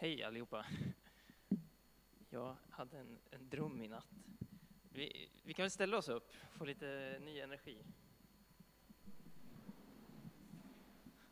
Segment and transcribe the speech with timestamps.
[0.00, 0.64] Hej allihopa.
[2.30, 4.06] Jag hade en, en dröm i natt.
[4.92, 7.76] Vi, vi kan väl ställa oss upp, få lite ny energi.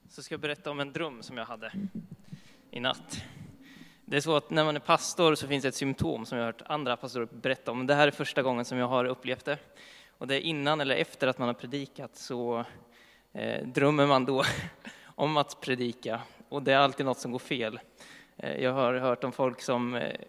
[0.08, 1.72] Så ska jag berätta om en dröm som jag hade
[2.70, 3.24] i natt.
[4.04, 6.44] Det är så att när man är pastor så finns det ett symptom som jag
[6.44, 7.86] har hört andra pastorer berätta om.
[7.86, 9.58] Det här är första gången som jag har upplevt det.
[10.18, 12.64] Och det är innan eller efter att man har predikat så
[13.32, 14.44] eh, drömmer man då
[15.04, 16.22] om att predika.
[16.48, 17.80] Och det är alltid något som går fel.
[18.38, 20.20] Eh, jag har hört om folk som eh,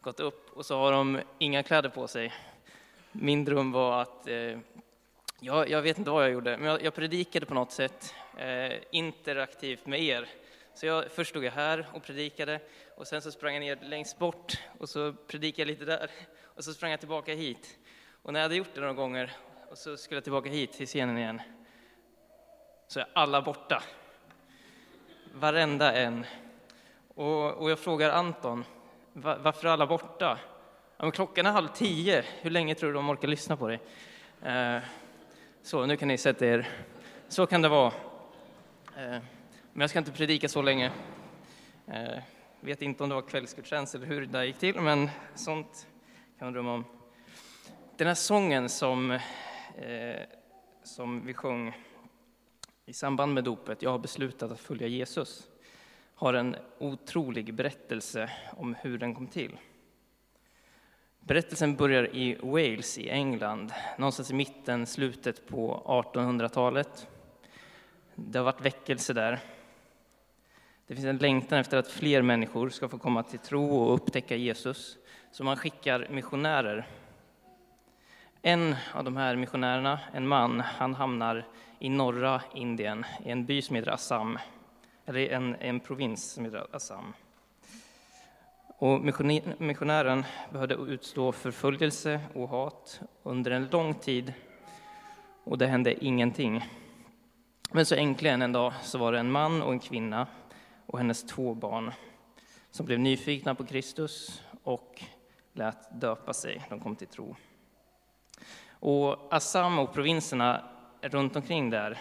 [0.00, 2.32] gått upp och så har de inga kläder på sig.
[3.12, 4.58] Min dröm var att, eh,
[5.40, 8.14] jag, jag vet inte vad jag gjorde, men jag, jag predikade på något sätt
[8.90, 10.28] interaktivt med er.
[10.74, 12.60] Så jag, först stod jag här och predikade
[12.96, 16.10] och sen så sprang jag ner längst bort och så predikade jag lite där
[16.42, 17.78] och så sprang jag tillbaka hit.
[18.22, 19.32] Och när jag hade gjort det några gånger
[19.70, 21.40] och så skulle jag tillbaka hit till scenen igen
[22.88, 23.82] så är alla borta.
[25.34, 26.26] Varenda en.
[27.14, 28.64] Och, och jag frågar Anton,
[29.12, 30.38] varför är alla borta?
[30.96, 33.80] Ja, klockan är halv tio, hur länge tror du de orkar lyssna på dig?
[34.42, 34.78] Eh,
[35.62, 36.68] så, nu kan ni sätta er.
[37.28, 37.92] Så kan det vara.
[38.96, 39.18] Eh,
[39.72, 40.92] men jag ska inte predika så länge.
[41.86, 42.18] Eh,
[42.60, 45.86] vet inte om det var kvällsgudstjänst eller hur det där gick till, men sånt
[46.38, 46.84] kan man drömma om.
[47.96, 50.20] Den här sången som, eh,
[50.82, 51.76] som vi sjöng
[52.86, 55.48] i samband med dopet, Jag har beslutat att följa Jesus,
[56.24, 59.56] har en otrolig berättelse om hur den kom till.
[61.20, 65.82] Berättelsen börjar i Wales i England, någonstans i mitten, slutet på
[66.14, 67.08] 1800-talet.
[68.14, 69.40] Det har varit väckelse där.
[70.86, 74.36] Det finns en längtan efter att fler människor ska få komma till tro och upptäcka
[74.36, 74.96] Jesus,
[75.30, 76.86] så man skickar missionärer.
[78.42, 81.46] En av de här missionärerna, en man, han hamnar
[81.78, 84.38] i norra Indien, i en by som heter Assam
[85.06, 87.12] eller en, en provins som heter Assam.
[88.78, 89.00] Och
[89.58, 94.32] missionären behövde utstå förföljelse och hat under en lång tid
[95.44, 96.64] och det hände ingenting.
[97.70, 100.26] Men så äntligen en dag så var det en man och en kvinna
[100.86, 101.92] och hennes två barn
[102.70, 105.02] som blev nyfikna på Kristus och
[105.52, 106.62] lät döpa sig.
[106.68, 107.36] De kom till tro.
[108.70, 110.64] Och Assam och provinserna
[111.00, 111.98] runt omkring där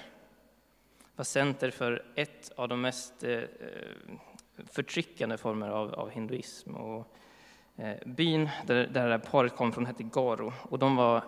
[1.15, 3.41] var center för ett av de mest eh,
[4.71, 6.75] förtryckande former av, av hinduism.
[6.75, 7.15] Och,
[7.75, 11.23] eh, byn där, där paret kom från hette Garo och de var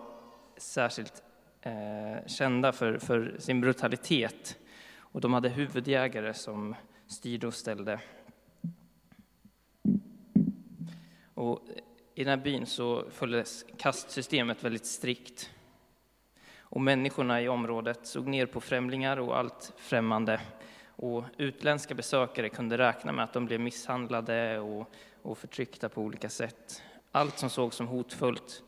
[0.56, 1.22] särskilt
[1.60, 4.58] eh, kända för, för sin brutalitet.
[4.98, 6.74] Och de hade huvudjägare som
[7.06, 8.00] styrde och ställde.
[11.34, 11.60] Och
[12.14, 15.50] I den här byn så följdes kastsystemet väldigt strikt
[16.68, 20.40] och människorna i området såg ner på främlingar och allt främmande.
[20.96, 24.90] Och utländska besökare kunde räkna med att de blev misshandlade och,
[25.22, 26.82] och förtryckta på olika sätt.
[27.12, 28.62] Allt som sågs som hotfullt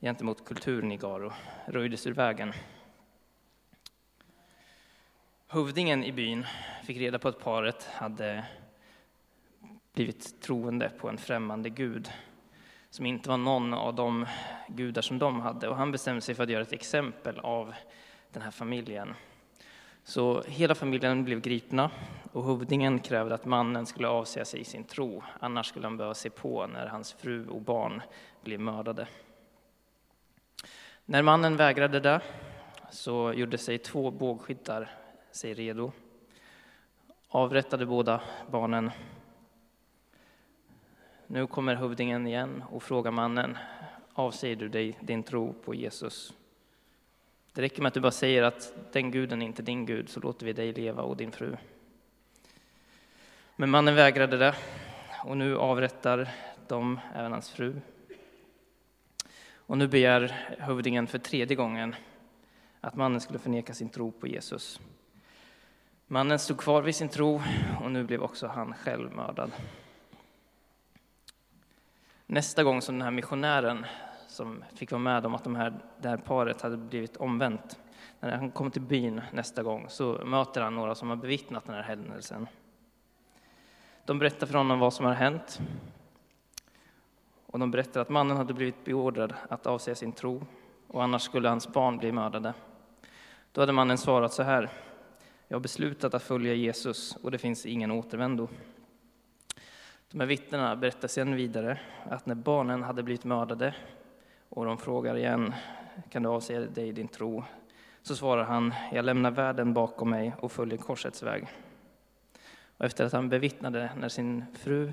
[0.00, 1.32] gentemot kulturen i Garo
[1.66, 2.52] röjdes ur vägen.
[5.46, 6.46] Hövdingen i byn
[6.84, 8.44] fick reda på att paret hade
[9.92, 12.10] blivit troende på en främmande gud
[12.92, 14.26] som inte var någon av de
[14.68, 15.68] gudar som de hade.
[15.68, 17.74] Och han bestämde sig för att göra ett exempel av
[18.32, 19.14] den här familjen.
[20.04, 21.90] Så hela familjen blev gripna
[22.32, 26.30] och hövdingen krävde att mannen skulle avsäga sig sin tro, annars skulle han behöva se
[26.30, 28.02] på när hans fru och barn
[28.44, 29.06] blev mördade.
[31.04, 32.20] När mannen vägrade det
[32.90, 34.90] så gjorde sig två bågskyttar
[35.30, 35.92] sig redo,
[37.28, 38.20] avrättade båda
[38.50, 38.90] barnen
[41.32, 43.58] nu kommer hövdingen igen och frågar mannen,
[44.12, 46.34] avsäger du dig din tro på Jesus?
[47.52, 50.20] Det räcker med att du bara säger att den guden är inte din gud, så
[50.20, 51.56] låter vi dig leva och din fru.
[53.56, 54.54] Men mannen vägrade det,
[55.24, 56.28] och nu avrättar
[56.68, 57.74] de även hans fru.
[59.54, 60.28] Och nu begär
[60.58, 61.94] hövdingen för tredje gången
[62.80, 64.80] att mannen skulle förneka sin tro på Jesus.
[66.06, 67.42] Mannen stod kvar vid sin tro,
[67.80, 69.50] och nu blev också han själv mördad.
[72.32, 73.86] Nästa gång som den här missionären
[74.26, 77.80] som fick vara med om att de här, det här paret hade blivit omvänt,
[78.20, 81.74] när han kommer till byn nästa gång så möter han några som har bevittnat den
[81.74, 82.46] här händelsen.
[84.04, 85.60] De berättar för honom vad som har hänt
[87.46, 90.46] och de berättar att mannen hade blivit beordrad att avsäga sin tro
[90.86, 92.54] och annars skulle hans barn bli mördade.
[93.52, 94.70] Då hade mannen svarat så här.
[95.48, 98.48] Jag har beslutat att följa Jesus och det finns ingen återvändo.
[100.12, 103.74] De här vittnena berättar sen vidare att när barnen hade blivit mördade
[104.48, 105.54] och de frågar igen,
[106.10, 107.44] kan du avse dig din tro?
[108.02, 111.48] Så svarar han, jag lämnar världen bakom mig och följer korsets väg.
[112.76, 114.92] Och efter att han bevittnade när sin fru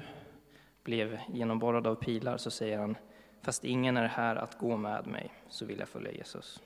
[0.84, 2.98] blev genomborrad av pilar så säger han
[3.42, 6.62] Fast ingen är här att gå med mig, så vill jag följa Jesus.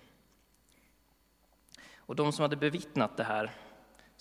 [1.97, 3.51] Och de som hade bevittnat det här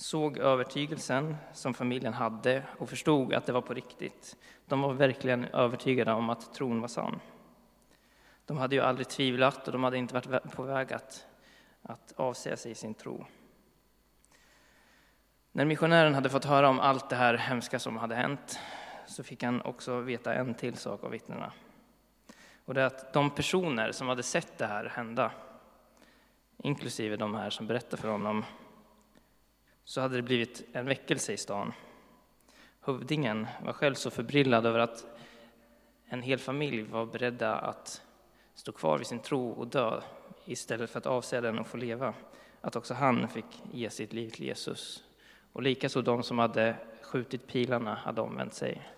[0.02, 4.36] såg övertygelsen som familjen hade och förstod att det var på riktigt.
[4.66, 7.20] De var verkligen övertygade om att tron var sann.
[8.46, 11.26] De hade ju aldrig tvivlat och de hade inte varit på väg att,
[11.82, 13.26] att avsäga sig sin tro.
[15.52, 18.60] När missionären hade fått höra om allt det här hemska som hade hänt
[19.06, 21.52] så fick han också veta en till sak av vittnena.
[22.64, 25.32] Och det är att de personer som hade sett det här hända,
[26.62, 28.44] inklusive de här som berättade för honom,
[29.84, 31.72] så hade det blivit en väckelse i stan.
[32.80, 35.06] Hövdingen var själv så förbryllad över att
[36.06, 38.02] en hel familj var beredda att
[38.54, 40.00] stå kvar vid sin tro och dö
[40.44, 42.14] istället för att avsäga den och få leva,
[42.60, 45.04] att också han fick ge sitt liv till Jesus.
[45.52, 48.88] Och likaså de som hade skjutit pilarna hade omvänt sig.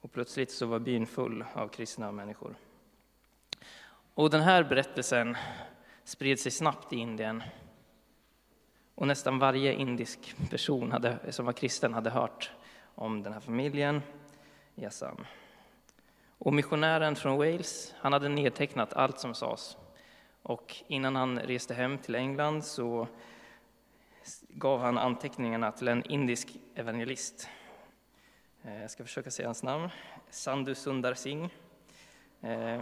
[0.00, 2.54] Och plötsligt så var byn full av kristna människor.
[4.14, 5.36] Och den här berättelsen
[6.04, 7.42] spred sig snabbt i Indien.
[8.98, 12.50] Och nästan varje indisk person hade, som var kristen hade hört
[12.94, 14.02] om den här familjen
[14.74, 15.24] i Assam.
[16.38, 19.76] Och missionären från Wales, han hade nedtecknat allt som sades.
[20.42, 23.08] Och innan han reste hem till England så
[24.48, 27.48] gav han anteckningarna till en indisk evangelist.
[28.62, 29.88] Eh, jag ska försöka säga hans namn.
[30.30, 31.54] Sandhu Sundar Singh.
[32.40, 32.80] Eh,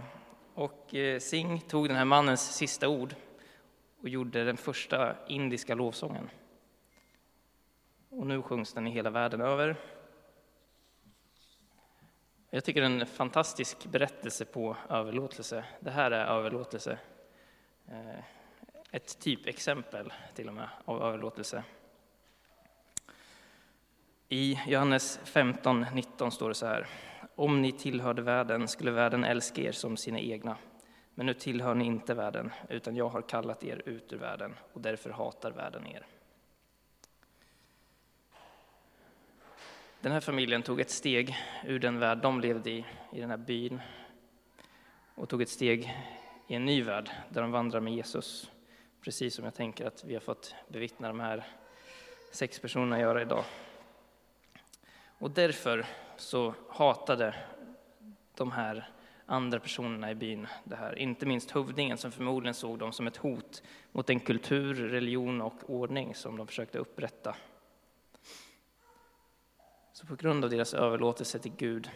[0.53, 3.15] och eh, Singh tog den här mannens sista ord
[4.01, 6.29] och gjorde den första indiska lovsången.
[8.09, 9.75] Och nu sjungs den i hela världen över.
[12.49, 15.65] Jag tycker det är en fantastisk berättelse på överlåtelse.
[15.79, 16.99] Det här är överlåtelse.
[17.87, 18.19] Eh,
[18.91, 21.63] ett typexempel till och med av överlåtelse.
[24.29, 26.87] I Johannes 15, 19 står det så här.
[27.35, 30.57] Om ni tillhörde världen skulle världen älska er som sina egna.
[31.17, 34.81] Men nu tillhör ni inte världen, utan jag har kallat er ut ur världen och
[34.81, 36.05] därför hatar världen er.
[40.01, 41.35] Den här familjen tog ett steg
[41.65, 43.81] ur den värld de levde i, i den här byn,
[45.15, 45.93] och tog ett steg
[46.47, 48.51] i en ny värld där de vandrar med Jesus.
[49.01, 51.47] Precis som jag tänker att vi har fått bevittna de här
[52.31, 53.43] sex personerna göra idag.
[55.19, 55.85] Och därför
[56.17, 57.35] så hatade
[58.35, 58.89] de här
[59.29, 60.99] andra personerna i byn det här.
[60.99, 65.69] Inte minst hövdingen som förmodligen såg dem som ett hot mot den kultur, religion och
[65.69, 67.35] ordning som de försökte upprätta.
[69.93, 71.89] Så på grund av deras överlåtelse till Gud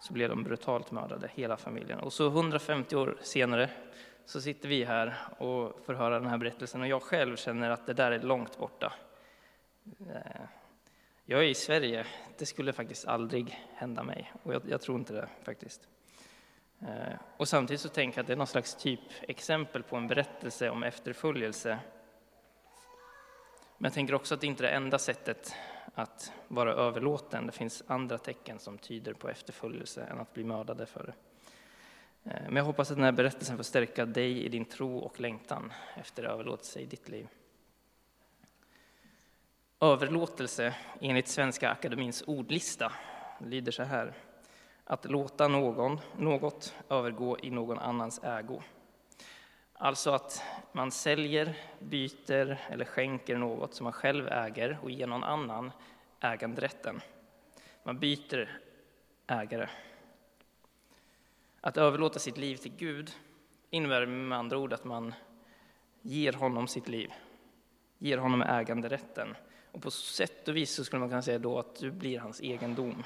[0.00, 1.98] så blev de brutalt mördade, hela familjen.
[1.98, 3.70] Och så 150 år senare
[4.24, 7.86] så sitter vi här och får höra den här berättelsen och jag själv känner att
[7.86, 8.92] det där är långt borta.
[10.00, 10.42] Eh,
[11.24, 12.06] jag är i Sverige,
[12.38, 15.88] det skulle faktiskt aldrig hända mig och jag, jag tror inte det faktiskt.
[16.84, 20.70] Eh, och samtidigt så tänker jag att det är någon slags typexempel på en berättelse
[20.70, 21.78] om efterföljelse.
[23.78, 25.54] Men jag tänker också att det inte är det enda sättet
[25.94, 27.46] att vara överlåten.
[27.46, 31.14] Det finns andra tecken som tyder på efterföljelse än att bli mördade för det.
[32.30, 35.20] Eh, men jag hoppas att den här berättelsen får stärka dig i din tro och
[35.20, 37.28] längtan efter överlåtelse i ditt liv.
[39.80, 42.92] Överlåtelse enligt Svenska Akademins ordlista
[43.40, 44.14] lyder så här.
[44.84, 48.62] Att låta någon, något övergå i någon annans ägo.
[49.72, 55.24] Alltså att man säljer, byter eller skänker något som man själv äger och ger någon
[55.24, 55.72] annan
[56.20, 57.00] äganderätten.
[57.82, 58.60] Man byter
[59.26, 59.68] ägare.
[61.60, 63.12] Att överlåta sitt liv till Gud
[63.70, 65.14] innebär med andra ord att man
[66.02, 67.12] ger honom sitt liv,
[67.98, 69.36] ger honom äganderätten.
[69.72, 72.40] Och på sätt och vis så skulle man kunna säga då att du blir hans
[72.40, 73.04] egendom.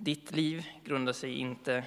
[0.00, 1.84] Ditt liv grundar sig inte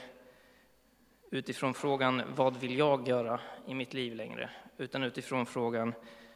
[1.30, 5.94] utifrån frågan vad vill jag göra i mitt liv längre, utan utifrån frågan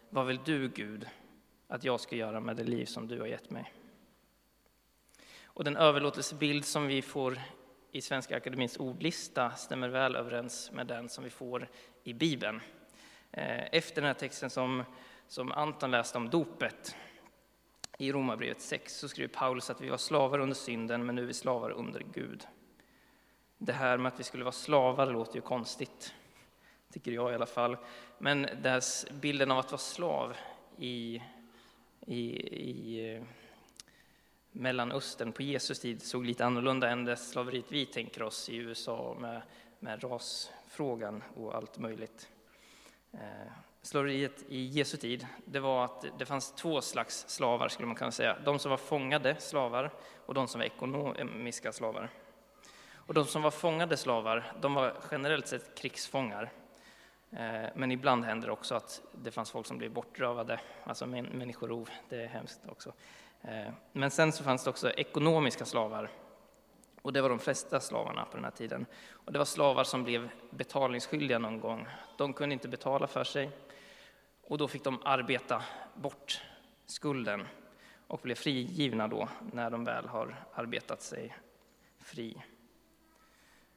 [0.09, 1.07] vad vill du Gud
[1.67, 3.73] att jag ska göra med det liv som du har gett mig?
[5.43, 7.39] Och den överlåtelsebild som vi får
[7.91, 11.69] i Svenska Akademins ordlista stämmer väl överens med den som vi får
[12.03, 12.61] i Bibeln.
[13.31, 14.83] Eh, efter den här texten som,
[15.27, 16.95] som Anton läste om dopet
[17.97, 21.25] i Romarbrevet 6 så skriver Paulus att vi var slavar under synden, men nu är
[21.25, 22.47] vi slavar under Gud.
[23.57, 26.13] Det här med att vi skulle vara slavar låter ju konstigt,
[26.93, 27.77] tycker jag i alla fall.
[28.17, 30.35] Men dess bilden av att vara slav
[30.77, 31.23] i,
[32.05, 33.23] i, i eh,
[34.51, 39.15] Mellanöstern på Jesus tid såg lite annorlunda än det slaveriet vi tänker oss i USA
[39.19, 39.41] med,
[39.79, 42.29] med rasfrågan och allt möjligt.
[43.11, 43.51] Eh,
[43.85, 48.11] Slaveriet i Jesu tid, det var att det fanns två slags slavar skulle man kunna
[48.11, 48.37] säga.
[48.45, 49.91] De som var fångade slavar
[50.25, 52.09] och de som var ekonomiska slavar.
[52.93, 56.51] Och de som var fångade slavar, de var generellt sett krigsfångar.
[57.31, 61.89] Eh, men ibland händer det också att det fanns folk som blev bortrövade, alltså människorov,
[62.09, 62.93] det är hemskt också.
[63.41, 66.09] Eh, men sen så fanns det också ekonomiska slavar,
[67.01, 68.85] och det var de flesta slavarna på den här tiden.
[69.11, 71.87] Och det var slavar som blev betalningsskyldiga någon gång.
[72.17, 73.51] De kunde inte betala för sig,
[74.47, 75.63] och då fick de arbeta
[75.95, 76.41] bort
[76.85, 77.47] skulden
[78.07, 81.35] och blev frigivna då när de väl har arbetat sig
[81.99, 82.43] fri.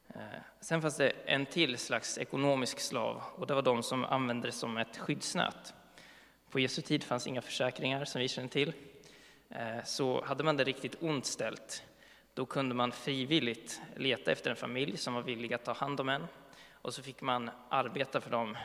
[0.07, 0.21] Eh,
[0.59, 4.51] sen fanns det en till slags ekonomisk slav och det var de som använde det
[4.51, 5.73] som ett skyddsnät.
[6.49, 8.73] På Jesu tid fanns inga försäkringar som vi känner till.
[9.49, 11.83] Eh, så hade man det riktigt ont ställt,
[12.33, 16.09] då kunde man frivilligt leta efter en familj som var villig att ta hand om
[16.09, 16.27] en
[16.81, 18.57] och så fick man arbeta för dem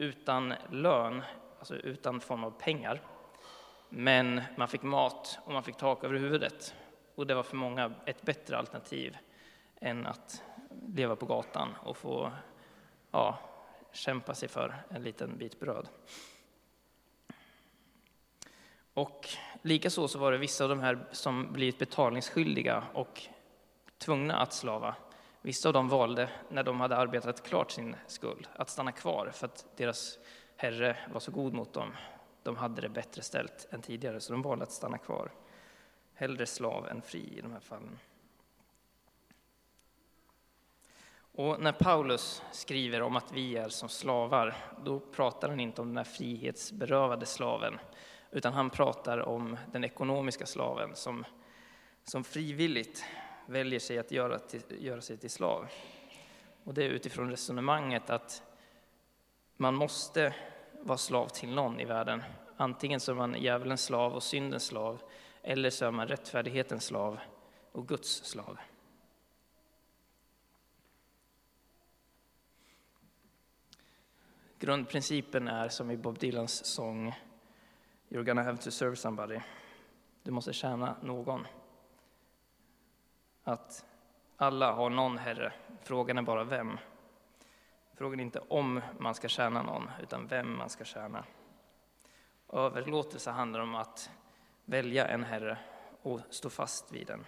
[0.00, 1.22] utan lön,
[1.58, 3.00] alltså utan form av pengar.
[3.88, 6.74] Men man fick mat och man fick tak över huvudet.
[7.14, 9.16] Och det var för många ett bättre alternativ
[9.80, 10.42] än att
[10.86, 12.32] leva på gatan och få
[13.10, 13.38] ja,
[13.92, 15.88] kämpa sig för en liten bit bröd.
[18.94, 19.28] Och
[19.62, 23.22] likaså så var det vissa av de här som blivit betalningsskyldiga och
[23.98, 24.94] tvungna att slava.
[25.42, 29.46] Vissa av dem valde, när de hade arbetat klart sin skuld, att stanna kvar för
[29.46, 30.18] att deras
[30.56, 31.92] herre var så god mot dem.
[32.42, 35.32] De hade det bättre ställt än tidigare, så de valde att stanna kvar.
[36.14, 37.98] Hellre slav än fri i de här fallen.
[41.32, 45.88] Och när Paulus skriver om att vi är som slavar, då pratar han inte om
[45.88, 47.78] den här frihetsberövade slaven,
[48.30, 51.24] utan han pratar om den ekonomiska slaven som,
[52.04, 53.04] som frivilligt
[53.50, 55.66] väljer sig att göra, till, göra sig till slav.
[56.64, 58.42] Och det är utifrån resonemanget att
[59.56, 60.34] man måste
[60.80, 62.22] vara slav till någon i världen.
[62.56, 65.02] Antingen så är man djävulens slav och syndens slav,
[65.42, 67.18] eller så är man rättfärdighetens slav
[67.72, 68.58] och Guds slav.
[74.58, 77.14] Grundprincipen är som i Bob Dylans sång
[78.08, 79.40] You're gonna have to serve somebody.
[80.22, 81.46] Du måste tjäna någon.
[83.44, 83.84] Att
[84.36, 86.78] alla har någon herre, frågan är bara vem.
[87.94, 91.24] Frågan är inte om man ska tjäna någon, utan vem man ska tjäna.
[92.52, 94.10] Överlåtelse handlar om att
[94.64, 95.58] välja en herre
[96.02, 97.26] och stå fast vid den.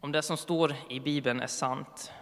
[0.00, 2.12] Om det som står i Bibeln är sant,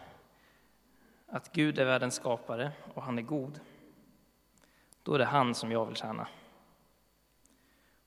[1.27, 3.61] att Gud är världens skapare och han är god,
[5.03, 6.29] då är det han som jag vill tjäna.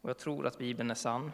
[0.02, 1.32] Och jag tror att Bibeln är sann.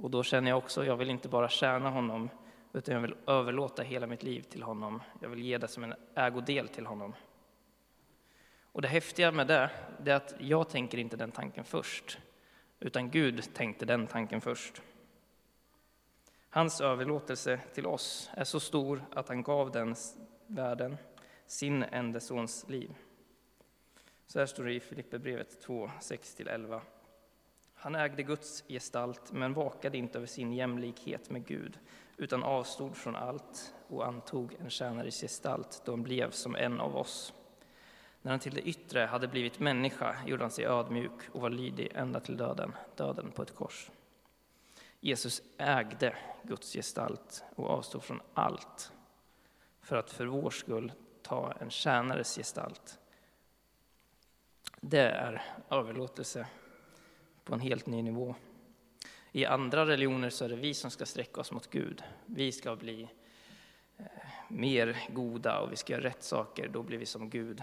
[0.00, 2.30] Och då känner jag också, jag vill inte bara tjäna honom,
[2.72, 5.02] utan jag vill överlåta hela mitt liv till honom.
[5.20, 7.14] Jag vill ge det som en ägodel till honom.
[8.62, 12.18] Och det häftiga med det, det är att jag tänker inte den tanken först,
[12.80, 14.82] utan Gud tänkte den tanken först.
[16.48, 19.94] Hans överlåtelse till oss är så stor att han gav den
[20.46, 20.96] världen
[21.46, 22.94] sin enda sons liv.
[24.26, 26.80] Så här står det i Filipperbrevet 2, 6-11.
[27.78, 31.78] Han ägde Guds gestalt, men vakade inte över sin jämlikhet med Gud,
[32.16, 36.96] utan avstod från allt och antog en tjänares gestalt då han blev som en av
[36.96, 37.32] oss.
[38.22, 41.92] När han till det yttre hade blivit människa gjorde han sig ödmjuk och var lydig
[41.94, 43.90] ända till döden, döden på ett kors.
[45.00, 48.92] Jesus ägde Guds gestalt och avstod från allt
[49.80, 50.92] för att för vår skull
[51.22, 52.98] ta en tjänares gestalt.
[54.80, 56.46] Det är överlåtelse
[57.46, 58.34] på en helt ny nivå.
[59.32, 62.02] I andra religioner så är det vi som ska sträcka oss mot Gud.
[62.26, 63.08] Vi ska bli
[63.96, 64.06] eh,
[64.48, 67.62] mer goda och vi ska göra rätt saker, då blir vi som Gud.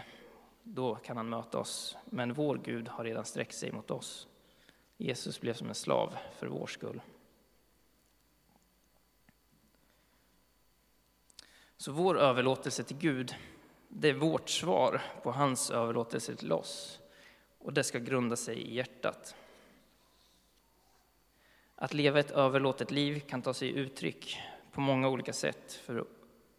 [0.63, 1.98] Då kan han möta oss.
[2.06, 4.28] Men vår Gud har redan sträckt sig mot oss.
[4.98, 7.02] Jesus blev som en slav för vår skull.
[11.78, 13.36] Så vår överlåtelse till Gud,
[13.88, 17.00] det är vårt svar på hans överlåtelse till oss.
[17.60, 19.36] Och det ska grunda sig i hjärtat.
[21.84, 24.40] Att leva ett överlåtet liv kan ta sig uttryck
[24.72, 26.06] på många olika sätt för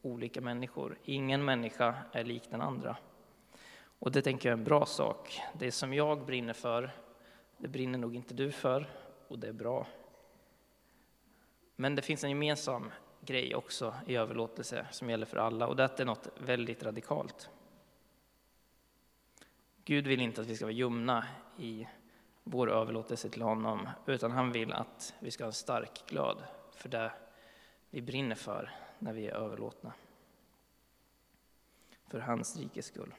[0.02, 0.99] olika människor.
[1.04, 2.97] Ingen människa är lik den andra.
[3.99, 5.40] Och det tänker jag är en bra sak.
[5.59, 6.90] Det som jag brinner för,
[7.59, 8.90] det brinner nog inte du för,
[9.28, 9.87] och det är bra.
[11.76, 12.90] Men det finns en gemensam
[13.21, 17.50] grej också i överlåtelse som gäller för alla, och det är något väldigt radikalt.
[19.85, 21.26] Gud vill inte att vi ska vara ljumna
[21.59, 21.87] i
[22.44, 26.36] vår överlåtelse till honom, utan han vill att vi ska ha en stark glöd
[26.72, 27.12] för det
[27.90, 29.92] vi brinner för när vi är överlåtna.
[32.06, 33.14] för hans rikes skull.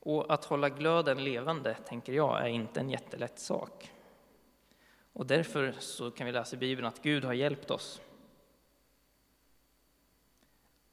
[0.00, 3.92] Och att hålla glöden levande, tänker jag, är inte en jättelätt sak.
[5.12, 8.02] Och därför så kan vi läsa i Bibeln att Gud har hjälpt oss.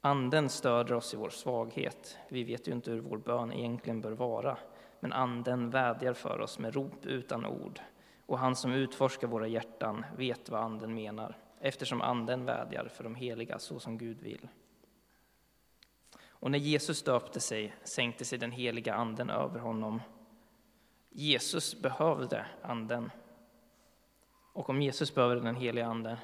[0.00, 2.18] Anden stöder oss i vår svaghet.
[2.28, 4.58] Vi vet ju inte hur vår bön egentligen bör vara,
[5.00, 7.80] men Anden vädjar för oss med rop utan ord.
[8.26, 13.14] Och han som utforskar våra hjärtan vet vad Anden menar, eftersom Anden vädjar för de
[13.14, 14.48] heliga så som Gud vill.
[16.28, 20.02] Och när Jesus döpte sig sänkte sig den heliga Anden över honom.
[21.10, 23.10] Jesus behövde Anden.
[24.52, 26.16] Och om Jesus behöver den heliga anden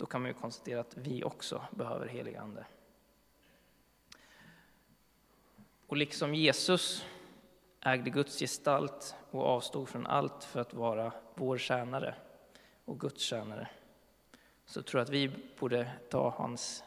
[0.00, 2.66] då kan man ju konstatera att vi också behöver helig Ande.
[5.86, 7.06] Och liksom Jesus
[7.80, 12.14] ägde Guds gestalt och avstod från allt för att vara vår tjänare
[12.84, 13.68] och Guds tjänare,
[14.64, 16.84] så tror jag att vi borde ta hans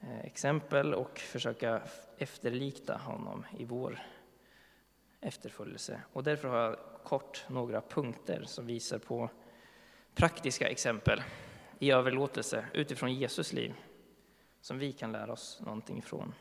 [0.00, 1.82] eh, exempel och försöka
[2.18, 3.98] efterlikna honom i vår
[5.20, 6.02] efterföljelse.
[6.12, 9.30] Och därför har jag kort några punkter som visar på
[10.14, 11.22] praktiska exempel
[11.78, 13.74] i överlåtelse utifrån Jesus liv
[14.60, 16.34] som vi kan lära oss någonting ifrån.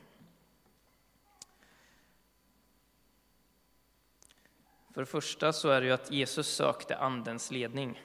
[4.98, 8.04] För det första så är det ju att Jesus sökte Andens ledning.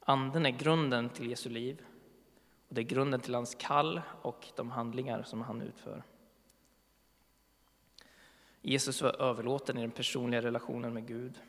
[0.00, 1.84] Anden är grunden till Jesu liv
[2.68, 6.02] och det är grunden till hans kall och de handlingar som han utför.
[8.62, 11.40] Jesus var överlåten i den personliga relationen med Gud.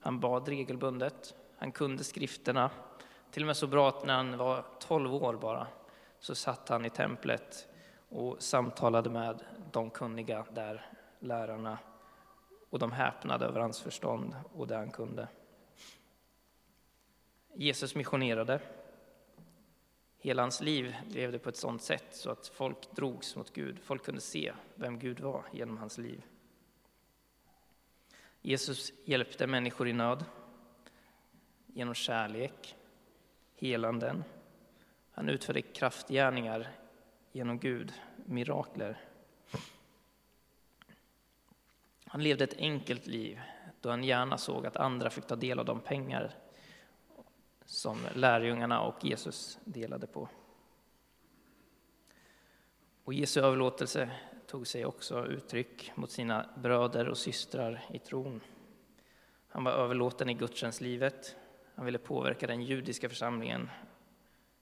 [0.00, 2.70] Han bad regelbundet, han kunde skrifterna.
[3.30, 5.66] Till och med så bra att när han var 12 år bara
[6.20, 7.68] så satt han i templet
[8.08, 10.86] och samtalade med de kunniga där,
[11.18, 11.78] lärarna,
[12.72, 15.28] och de häpnade över hans förstånd och det han kunde.
[17.54, 18.60] Jesus missionerade.
[20.18, 23.78] Hela hans liv levde på ett sådant sätt så att folk drogs mot Gud.
[23.82, 26.22] Folk kunde se vem Gud var genom hans liv.
[28.40, 30.24] Jesus hjälpte människor i nöd
[31.66, 32.76] genom kärlek,
[33.54, 34.24] helanden.
[35.10, 36.68] Han utförde kraftgärningar
[37.32, 37.92] genom Gud,
[38.26, 39.11] mirakler.
[42.12, 43.40] Han levde ett enkelt liv
[43.80, 46.34] då han gärna såg att andra fick ta del av de pengar
[47.64, 50.28] som lärjungarna och Jesus delade på.
[53.04, 54.10] Och Jesu överlåtelse
[54.46, 58.40] tog sig också uttryck mot sina bröder och systrar i tron.
[59.48, 61.36] Han var överlåten i gudstjänstlivet.
[61.74, 63.70] Han ville påverka den judiska församlingen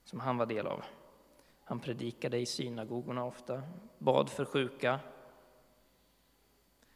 [0.03, 0.83] som han var del av.
[1.63, 3.63] Han predikade i synagogorna ofta,
[3.97, 4.99] bad för sjuka.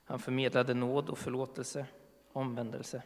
[0.05, 1.85] Han förmedlade nåd och förlåtelse,
[2.33, 3.03] omvändelse.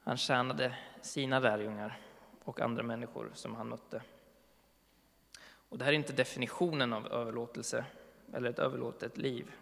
[0.00, 2.00] Han tjänade sina lärjungar
[2.44, 4.02] och andra människor som han mötte.
[5.42, 7.84] Och det här är inte definitionen av överlåtelse
[8.32, 9.52] eller ett överlåtet liv,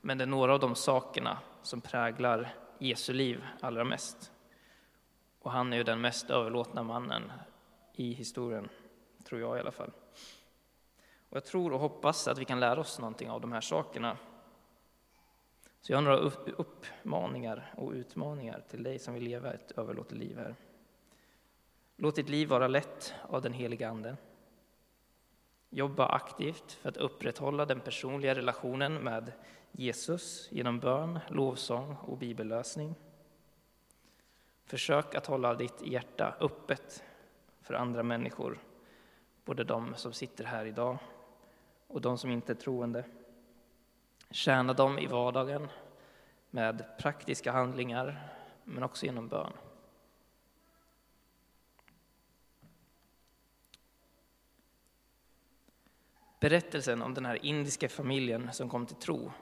[0.00, 4.32] men det är några av de sakerna som präglar Jesu liv allra mest.
[5.38, 7.32] Och han är ju den mest överlåtna mannen
[7.92, 8.68] i historien,
[9.24, 9.92] tror jag i alla fall.
[11.28, 14.16] Och jag tror och hoppas att vi kan lära oss någonting av de här sakerna.
[15.82, 20.38] Så jag har några uppmaningar och utmaningar till dig som vill leva ett överlåtet liv
[20.38, 20.54] här.
[21.96, 24.16] Låt ditt liv vara lätt av den heliga Ande.
[25.70, 29.32] Jobba aktivt för att upprätthålla den personliga relationen med
[29.72, 32.94] Jesus genom bön, lovsång och bibellösning.
[34.64, 37.04] Försök att hålla ditt hjärta öppet
[37.62, 38.58] för andra människor,
[39.44, 40.98] både de som sitter här idag
[41.86, 43.04] och de som inte är troende.
[44.32, 45.68] Tjäna dem i vardagen
[46.50, 48.28] med praktiska handlingar,
[48.64, 49.52] men också genom bön.
[56.40, 59.32] Berättelsen om den här indiska familjen som kom till tro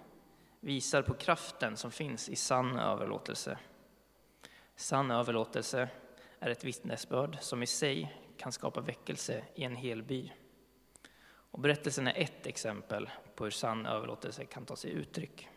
[0.61, 3.59] visar på kraften som finns i sann överlåtelse.
[4.77, 5.89] Sann överlåtelse
[6.39, 10.33] är ett vittnesbörd som i sig kan skapa väckelse i en hel by.
[11.51, 15.49] Och berättelsen är ett exempel på hur sann överlåtelse kan ta sig uttryck.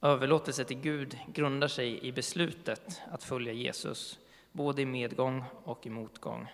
[0.00, 4.18] Överlåtelse till Gud grundar sig i beslutet att följa Jesus,
[4.52, 6.52] både i medgång och i motgång.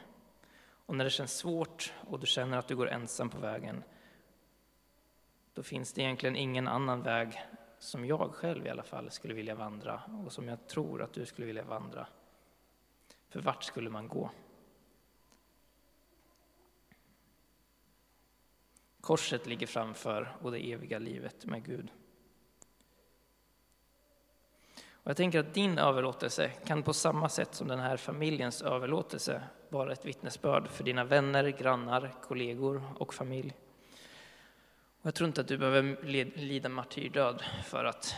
[0.86, 3.82] Och när det känns svårt och du känner att du går ensam på vägen,
[5.54, 7.42] då finns det egentligen ingen annan väg
[7.78, 11.26] som jag själv i alla fall skulle vilja vandra och som jag tror att du
[11.26, 12.06] skulle vilja vandra.
[13.28, 14.30] För vart skulle man gå?
[19.00, 21.92] Korset ligger framför och det eviga livet med Gud.
[25.02, 29.42] Och jag tänker att din överlåtelse kan på samma sätt som den här familjens överlåtelse
[29.68, 33.54] vara ett vittnesbörd för dina vänner, grannar, kollegor och familj.
[35.00, 36.04] Och jag tror inte att du behöver
[36.38, 38.14] lida martyrdöd för att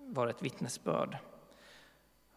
[0.00, 1.16] vara ett vittnesbörd.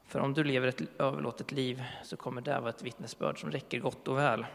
[0.05, 3.79] För om du lever ett överlåtet liv så kommer det vara ett vittnesbörd som räcker
[3.79, 4.45] gott och väl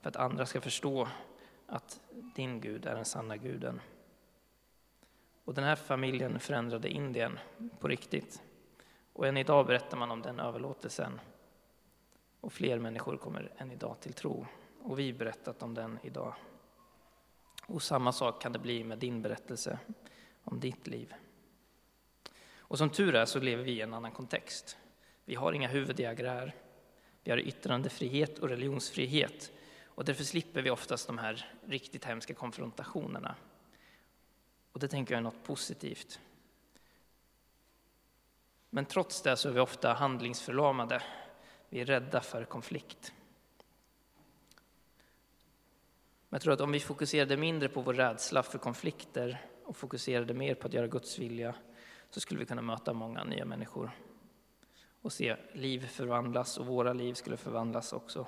[0.00, 1.08] för att andra ska förstå
[1.68, 2.00] att
[2.34, 3.80] din Gud är den sanna guden.
[5.44, 7.38] Och den här familjen förändrade Indien
[7.78, 8.42] på riktigt.
[9.12, 11.20] Och än idag berättar man om den överlåtelsen.
[12.40, 14.46] Och fler människor kommer än idag till tro.
[14.82, 16.34] Och vi berättat om den idag.
[17.66, 19.78] Och samma sak kan det bli med din berättelse
[20.44, 21.14] om ditt liv.
[22.56, 24.78] Och som tur är så lever vi i en annan kontext.
[25.24, 26.54] Vi har inga huvuddiagrar.
[27.24, 29.52] Vi har yttrandefrihet och religionsfrihet.
[29.98, 33.34] Och därför slipper vi oftast de här riktigt hemska konfrontationerna.
[34.72, 36.20] Och det tänker jag är något positivt.
[38.70, 41.02] Men trots det så är vi ofta handlingsförlamade.
[41.68, 43.12] Vi är rädda för konflikt.
[46.28, 50.34] Men jag tror att om vi fokuserade mindre på vår rädsla för konflikter och fokuserade
[50.34, 51.54] mer på att göra Guds vilja
[52.10, 53.90] så skulle vi kunna möta många nya människor
[55.02, 58.26] och se liv förvandlas och våra liv skulle förvandlas också.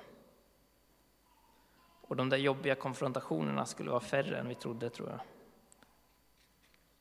[2.11, 5.19] Och de där jobbiga konfrontationerna skulle vara färre än vi trodde, tror jag.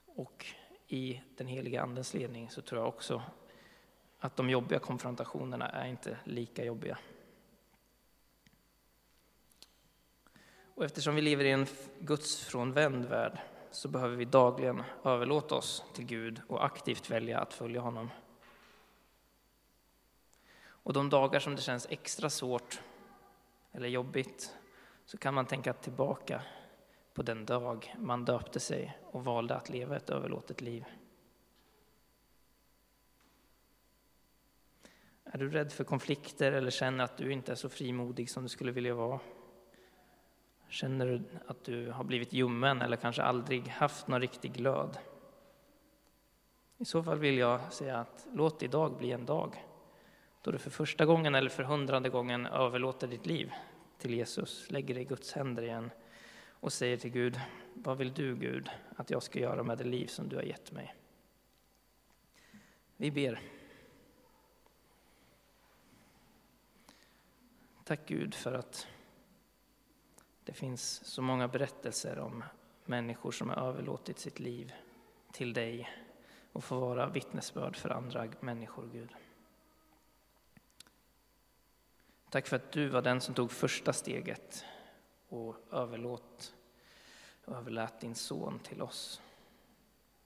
[0.07, 0.47] Och
[0.89, 3.23] i den heliga Andens ledning så tror jag också
[4.19, 6.99] att de jobbiga konfrontationerna är inte lika jobbiga.
[10.75, 11.67] Och eftersom vi lever i en
[11.99, 13.39] gudsfrånvänd värld
[13.71, 18.11] så behöver vi dagligen överlåta oss till Gud och aktivt välja att följa honom.
[20.63, 22.81] Och de dagar som det känns extra svårt
[23.73, 24.55] eller jobbigt
[25.11, 26.43] så kan man tänka tillbaka
[27.15, 30.85] på den dag man döpte sig och valde att leva ett överlåtet liv.
[35.25, 38.49] Är du rädd för konflikter eller känner att du inte är så frimodig som du
[38.49, 39.21] skulle vilja vara?
[40.69, 44.99] Känner du att du har blivit ljummen eller kanske aldrig haft någon riktig glöd?
[46.79, 49.65] I så fall vill jag säga att låt idag bli en dag
[50.43, 53.53] då du för första gången eller för hundrade gången överlåter ditt liv
[54.01, 55.91] till Jesus, lägger det i Guds händer igen
[56.51, 57.41] och säger till Gud,
[57.75, 60.73] vad vill du Gud att jag ska göra med det liv som du har gett
[60.73, 60.95] mig?
[62.97, 63.41] Vi ber.
[67.85, 68.87] Tack Gud för att
[70.45, 72.45] det finns så många berättelser om
[72.85, 74.73] människor som har överlåtit sitt liv
[75.33, 75.91] till dig
[76.53, 79.11] och får vara vittnesbörd för andra människor, Gud.
[82.31, 84.65] Tack för att du var den som tog första steget
[85.29, 86.55] och överlåt,
[87.47, 89.23] överlät din son till oss.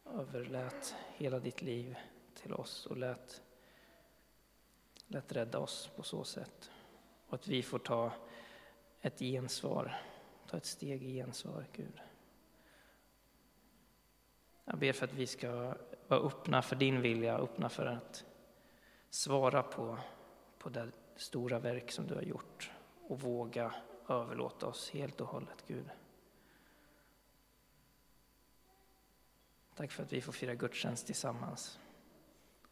[0.04, 1.96] Överlät hela ditt liv
[2.34, 3.42] till oss och lät,
[5.06, 6.70] lät rädda oss på så sätt.
[7.26, 8.12] Och att vi får ta
[9.00, 10.00] ett gensvar,
[10.50, 12.00] ta ett steg i gensvar, Gud.
[14.64, 15.74] Jag ber för att vi ska
[16.08, 18.24] vara öppna för din vilja, öppna för att
[19.10, 19.98] svara på,
[20.58, 22.70] på det stora verk som du har gjort
[23.08, 23.74] och våga
[24.08, 25.90] överlåta oss helt och hållet, Gud.
[29.74, 31.78] Tack för att vi får fira gudstjänst tillsammans.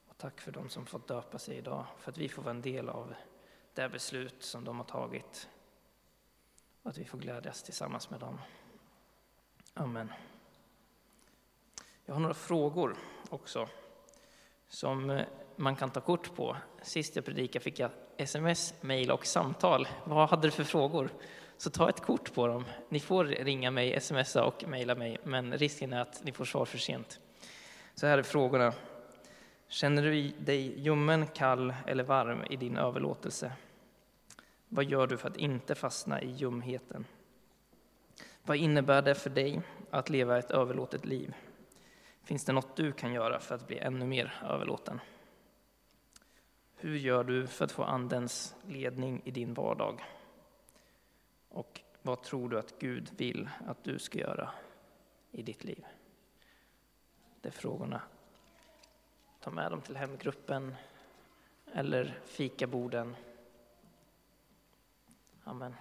[0.06, 2.62] Och tack för de som fått döpa sig idag, för att vi får vara en
[2.62, 3.14] del av
[3.74, 5.48] det beslut som de har tagit.
[6.82, 8.38] Och att vi får glädjas tillsammans med dem.
[9.74, 10.12] Amen.
[12.04, 12.96] Jag har några frågor
[13.28, 13.68] också
[14.68, 15.26] som eh,
[15.56, 16.56] man kan ta kort på.
[16.82, 17.90] Sist jag predikade fick jag
[18.22, 19.88] sms, mejl och samtal.
[20.04, 21.10] Vad hade du för frågor?
[21.56, 22.64] Så ta ett kort på dem.
[22.88, 26.64] Ni får ringa mig, smsa och mejla mig, men risken är att ni får svar
[26.64, 27.20] för sent.
[27.94, 28.72] Så här är frågorna.
[29.68, 33.52] Känner du dig ljummen, kall eller varm i din överlåtelse?
[34.68, 37.04] Vad gör du för att inte fastna i ljumheten?
[38.42, 41.34] Vad innebär det för dig att leva ett överlåtet liv?
[42.24, 45.00] Finns det något du kan göra för att bli ännu mer överlåten?
[46.82, 50.04] Hur gör du för att få Andens ledning i din vardag?
[51.48, 54.50] Och vad tror du att Gud vill att du ska göra
[55.30, 55.84] i ditt liv?
[57.40, 58.02] Det är frågorna.
[59.40, 60.74] Ta med dem till hemgruppen
[61.72, 63.16] eller fikaborden.
[65.44, 65.74] Amen.